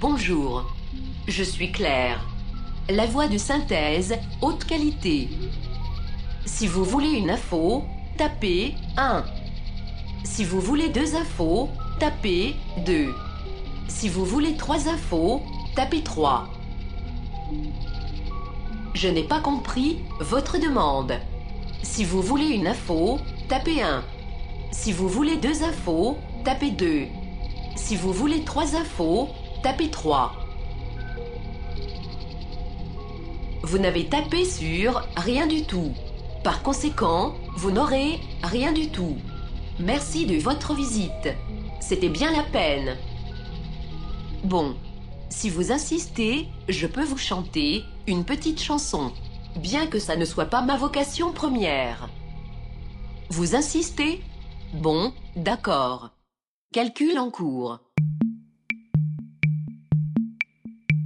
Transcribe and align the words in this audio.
Bonjour, 0.00 0.64
je 1.28 1.42
suis 1.44 1.70
Claire. 1.70 2.20
La 2.88 3.06
voix 3.06 3.28
de 3.28 3.38
synthèse 3.38 4.16
haute 4.42 4.64
qualité. 4.64 5.28
Si 6.44 6.66
vous 6.66 6.84
voulez 6.84 7.10
une 7.10 7.30
info, 7.30 7.84
tapez 8.16 8.74
1. 8.96 9.24
Si 10.24 10.44
vous 10.44 10.60
voulez 10.60 10.88
deux 10.88 11.14
infos, 11.14 11.68
tapez 12.00 12.56
2. 12.84 13.14
Si 13.86 14.08
vous 14.08 14.24
voulez 14.24 14.56
trois 14.56 14.88
infos, 14.88 15.42
tapez 15.76 16.02
3. 16.02 16.48
Je 18.94 19.08
n'ai 19.08 19.24
pas 19.24 19.40
compris 19.40 20.00
votre 20.20 20.58
demande. 20.58 21.14
Si 21.82 22.04
vous 22.04 22.22
voulez 22.22 22.48
une 22.48 22.66
info, 22.66 23.18
tapez 23.48 23.82
1. 23.82 24.02
Si 24.72 24.92
vous 24.92 25.08
voulez 25.08 25.36
deux 25.36 25.62
infos, 25.62 26.18
tapez 26.44 26.72
2. 26.72 27.06
Si 27.76 27.94
vous 27.94 28.12
voulez 28.12 28.42
trois 28.42 28.74
infos, 28.74 29.28
tapez 29.62 29.90
3. 29.90 30.32
Vous 33.62 33.78
n'avez 33.78 34.06
tapé 34.06 34.44
sur 34.44 35.06
rien 35.16 35.46
du 35.46 35.62
tout. 35.64 35.92
Par 36.42 36.62
conséquent, 36.62 37.34
vous 37.56 37.70
n'aurez 37.70 38.18
rien 38.42 38.72
du 38.72 38.88
tout. 38.88 39.16
Merci 39.78 40.26
de 40.26 40.36
votre 40.38 40.74
visite. 40.74 41.28
C'était 41.80 42.08
bien 42.08 42.32
la 42.32 42.42
peine. 42.42 42.96
Bon, 44.42 44.74
si 45.28 45.50
vous 45.50 45.70
insistez, 45.70 46.48
je 46.68 46.86
peux 46.86 47.04
vous 47.04 47.18
chanter 47.18 47.84
une 48.06 48.24
petite 48.24 48.60
chanson, 48.60 49.12
bien 49.56 49.86
que 49.86 49.98
ça 49.98 50.16
ne 50.16 50.24
soit 50.24 50.46
pas 50.46 50.62
ma 50.62 50.76
vocation 50.76 51.32
première. 51.32 52.08
Vous 53.28 53.54
insistez? 53.54 54.22
Bon, 54.72 55.12
d'accord. 55.36 56.10
Calcul 56.72 57.18
en 57.18 57.30
cours. 57.30 57.78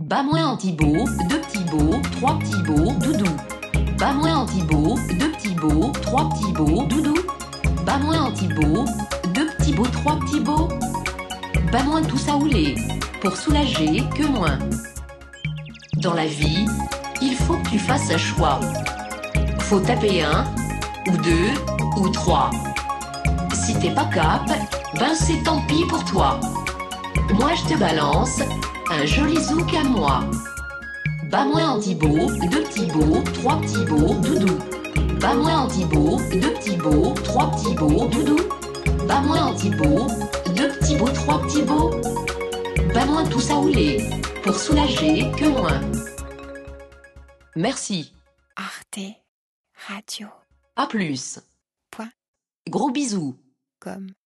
Bas 0.00 0.24
moins 0.24 0.48
Antibo, 0.48 1.04
deux 1.28 1.40
petits 1.40 1.64
beaux, 1.70 2.00
trois 2.12 2.38
petits 2.40 2.62
beaux, 2.64 2.92
doudou. 2.94 3.30
Bas 3.98 4.12
moins 4.14 4.38
Antibo, 4.38 4.96
deux 5.18 5.30
petits 5.30 5.54
beaux, 5.54 5.92
trois 6.02 6.28
petits 6.30 6.52
beaux, 6.52 6.84
doudou. 6.86 7.14
Bas 7.86 7.98
moins 7.98 8.22
Antibo, 8.22 8.84
deux 9.32 9.46
petits 9.58 9.72
beaux, 9.72 9.86
trois 9.86 10.18
petits 10.18 10.40
beaux. 10.40 10.68
Bas 11.70 11.84
moins 11.84 12.02
tout 12.02 12.18
ça 12.18 12.36
oulé, 12.36 12.74
pour 13.20 13.36
soulager 13.36 14.02
que 14.16 14.26
moins. 14.26 14.58
Dans 15.98 16.14
la 16.14 16.26
vie, 16.26 16.66
il 17.22 17.36
faut 17.36 17.58
que 17.58 17.68
tu 17.68 17.78
fasses 17.78 18.10
un 18.10 18.18
choix. 18.18 18.58
Faut 19.60 19.80
taper 19.80 20.22
un, 20.24 20.46
ou 21.06 21.16
deux, 21.18 21.50
ou 21.98 22.08
trois. 22.08 22.50
Si 23.70 23.78
t'es 23.78 23.94
pas 23.94 24.06
cap, 24.06 24.42
ben 24.98 25.14
c'est 25.14 25.44
tant 25.44 25.64
pis 25.66 25.84
pour 25.88 26.04
toi. 26.04 26.40
Moi 27.34 27.54
je 27.54 27.72
te 27.72 27.78
balance 27.78 28.40
un 28.90 29.06
joli 29.06 29.40
zouk 29.40 29.72
à 29.74 29.84
moi. 29.84 30.24
Bas 31.30 31.44
moins 31.44 31.74
antibo, 31.74 32.08
deux 32.50 32.64
petits 32.64 32.86
beaux, 32.86 33.22
trois 33.32 33.60
petits 33.60 33.84
beaux, 33.84 34.14
doudou. 34.14 34.58
Bas 35.20 35.34
moins 35.34 35.60
antibo, 35.60 36.18
deux 36.32 36.52
petits 36.54 36.76
beaux, 36.78 37.14
trois 37.22 37.52
petits 37.52 37.74
beaux, 37.76 38.08
doudou. 38.08 38.38
Bas 39.06 39.20
moins 39.20 39.52
antibo, 39.52 40.08
deux 40.56 40.70
petits 40.70 40.96
beaux, 40.96 41.10
trois 41.10 41.40
petits 41.42 41.62
beaux. 41.62 41.92
Bas 42.92 43.06
moins 43.06 43.24
tout 43.24 43.40
ça 43.40 43.54
oulé, 43.54 44.04
pour 44.42 44.56
soulager 44.56 45.30
que 45.38 45.44
moins. 45.44 45.80
Merci. 47.54 48.12
Arte 48.56 48.98
Radio. 49.86 50.26
À 50.74 50.88
plus. 50.88 51.38
Point. 51.92 52.10
Gros 52.68 52.90
bisous. 52.90 53.36
welcome 53.84 54.19